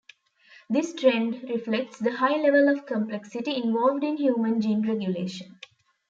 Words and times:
This 0.67 0.95
trend 0.95 1.43
reflects 1.47 1.99
the 1.99 2.13
high 2.13 2.35
level 2.37 2.67
of 2.69 2.87
complexity 2.87 3.55
involved 3.55 4.03
in 4.03 4.17
human 4.17 4.59
gene 4.59 4.81
regulation. 4.81 5.59